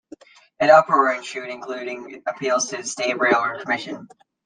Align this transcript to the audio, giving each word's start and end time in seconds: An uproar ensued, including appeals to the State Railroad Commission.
An 0.59 0.71
uproar 0.71 1.13
ensued, 1.13 1.49
including 1.49 2.23
appeals 2.25 2.69
to 2.69 2.77
the 2.77 2.83
State 2.83 3.19
Railroad 3.19 3.61
Commission. 3.61 4.07